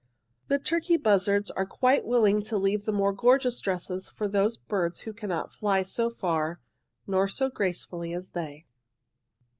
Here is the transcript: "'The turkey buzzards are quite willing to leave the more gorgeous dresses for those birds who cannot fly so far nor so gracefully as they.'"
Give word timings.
"'The 0.47 0.57
turkey 0.57 0.97
buzzards 0.97 1.51
are 1.51 1.63
quite 1.63 2.03
willing 2.07 2.41
to 2.41 2.57
leave 2.57 2.85
the 2.85 2.91
more 2.91 3.13
gorgeous 3.13 3.59
dresses 3.59 4.09
for 4.09 4.27
those 4.27 4.57
birds 4.57 5.01
who 5.01 5.13
cannot 5.13 5.53
fly 5.53 5.83
so 5.83 6.09
far 6.09 6.59
nor 7.05 7.27
so 7.27 7.51
gracefully 7.51 8.11
as 8.11 8.31
they.'" 8.31 8.65